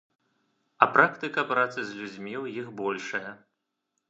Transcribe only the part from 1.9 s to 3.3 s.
з людзьмі ў іх большая.